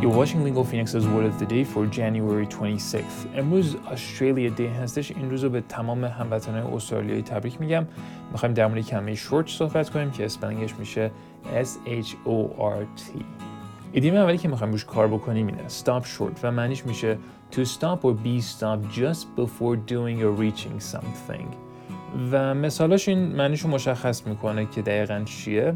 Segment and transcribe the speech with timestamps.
[0.00, 3.26] You're watching Lingo Phoenix's Word of the Day for January 26th.
[3.36, 7.86] امروز استرالیا دی هستش این روز رو به تمام هموطنان استرالیایی تبریک میگم.
[8.32, 11.10] می‌خوایم در مورد کلمه شورت صحبت کنیم که اسپلینگش میشه
[11.62, 13.22] S H O R T.
[13.92, 17.18] ایدیم اولی که می‌خوایم روش کار بکنیم اینه stop short و معنیش میشه
[17.52, 21.46] to stop or be stopped just before doing or reaching something
[22.32, 25.74] و مثالاش این معنیشو مشخص می‌کنه که دقیقا چیه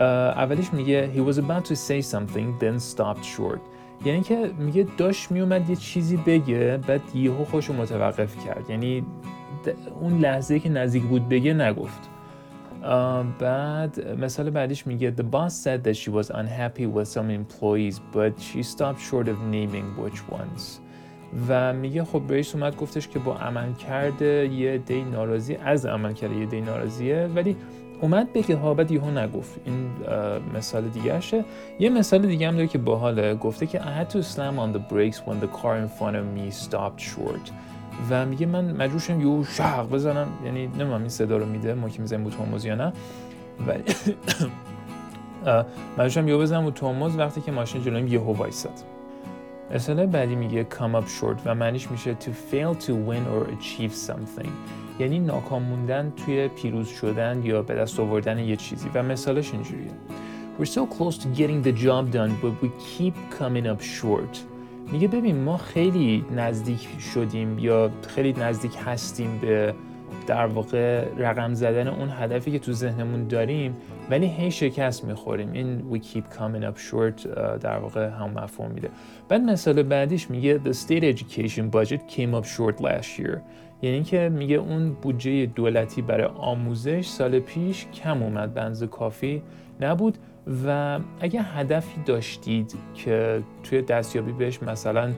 [0.00, 3.60] اولیش میگه he was about to say something then stopped short.
[4.04, 8.70] یعنی که میگه داشت میومد یه چیزی بگه بعد یهو خوش متوقف کرد.
[8.70, 9.04] یعنی
[10.00, 12.10] اون لحظه که نزدیک بود بگه نگفت.
[13.38, 18.32] بعد مثال بعدیش میگه the boss said that she was unhappy with some employees but
[18.40, 20.80] she stopped short of naming which ones.
[21.48, 26.12] و میگه خب رئیس اومد گفتش که با عمل کرده یه دی ناراضی از عمل
[26.12, 27.56] کرده یه دی ناراضیه ولی
[28.00, 29.60] اومد بگه ها بعد یهو نگفت.
[29.64, 29.90] این
[30.54, 31.44] مثال دیگهشه
[31.78, 33.34] یه مثال دیگه هم داره که باحاله.
[33.34, 36.24] گفته که I had to slam on the brakes when the car in front of
[36.36, 37.50] me stopped short.
[38.10, 40.26] و میگه من مجبور شدم یهو شق بزنم.
[40.44, 42.30] یعنی نمی‌دونم این صدا رو میده ما که می‌زنیم رو
[42.64, 42.92] یا نه.
[43.66, 43.82] ولی
[45.92, 46.70] مجبور شدم یهو بزنم رو
[47.18, 48.93] وقتی که ماشین جلویم یهو وایساد.
[49.70, 54.10] اصطلاح بعدی میگه come up short و معنیش میشه to fail to win or achieve
[54.10, 54.48] something.
[54.98, 58.88] یعنی ناکام موندن توی پیروز شدن یا به دست آوردن یه چیزی.
[58.94, 59.90] و مثالش اینجوریه.
[60.60, 64.38] We're so close to getting the job done but we keep coming up short.
[64.92, 69.74] میگه ببین ما خیلی نزدیک شدیم یا خیلی نزدیک هستیم به
[70.26, 73.76] در واقع رقم زدن اون هدفی که تو ذهنمون داریم
[74.10, 75.52] ولی هی شکست می‌خوریم.
[75.52, 77.28] این we keep coming up short
[77.60, 78.90] در واقع هم مفهوم میده.
[79.28, 83.38] بعد مثال بعدیش میگه the state education budget came up short last year.
[83.82, 89.42] یعنی که میگه اون بودجه دولتی برای آموزش سال پیش کم اومد بنز کافی
[89.80, 90.18] نبود.
[90.66, 95.12] و اگه هدفی داشتید که توی دستیابی بهش مثلا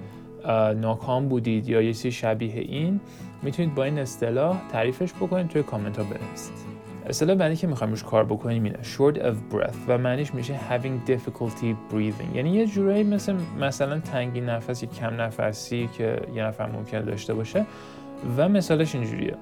[0.80, 3.00] ناکام بودید یا یه چیزی شبیه این
[3.42, 6.66] می‌تونید با این اصطلاح تعریفش بکنید توی کامنت ها بنویسید.
[7.06, 11.10] اصطلاح بعدی که می‌خوایم روش کار بکنیم اینه short of breath و معنیش میشه having
[11.10, 12.36] difficulty breathing.
[12.36, 17.34] یعنی یه جورایی مثل مثلا تنگی نفس یا کم نفسی که یه نفر ممکن داشته
[17.34, 17.66] باشه.
[18.36, 19.36] و مثالش اینجوریه.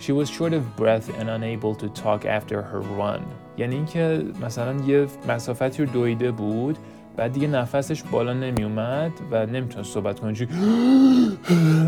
[0.00, 3.22] She was short of breath and unable to talk after her run.
[3.56, 6.78] یعنی اینکه مثلا یه مسافتی رو دویده بود
[7.16, 10.28] بعد دیگه نفسش بالا نمی اومد و نمی‌تونه صحبت کنه.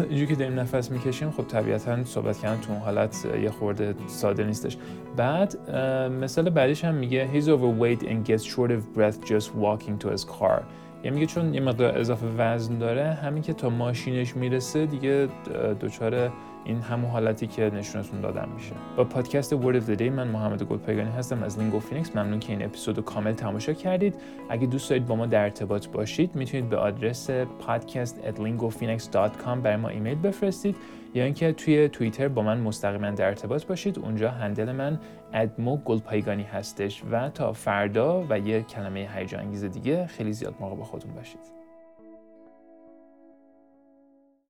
[0.09, 4.45] اینجوری که داریم نفس می‌کشیم خب طبیعتا صحبت کردن تو اون حالت یه خورده ساده
[4.45, 4.77] نیستش.
[5.17, 5.71] بعد
[6.11, 10.25] مثال بعدیش هم میگه he's overweight and gets short of breath just walking to his
[10.25, 10.63] car.
[11.05, 15.29] یعنی میگه چون یه مقدار اضافه وزن داره همین که تا ماشینش می‌رسه دیگه
[15.81, 16.33] دچار
[16.67, 18.73] این همون حالتی که نشونتون دادم میشه.
[18.97, 21.43] با پادکست Word of the Day من محمد گلپایگانی هستم.
[21.43, 24.15] از Lingo Phoenix ممنون که این اپیزود کامل تماشا کردید.
[24.51, 29.77] اگه دوست دارید با ما در ارتباط باشید می‌تونید به آدرس podcast at lingophoenix.com برای
[29.77, 30.77] ما ایمیل بفرستید
[31.15, 33.99] یا اینکه توی توییتر با من مستقیما در ارتباط باشید.
[33.99, 35.01] اونجا handle من
[35.33, 37.03] at Mo Golpayegani هستش.
[37.11, 41.66] و تا فردا و یه کلمه هیجان انگیز دیگه خیلی زیاد مراقب خودتون باشید.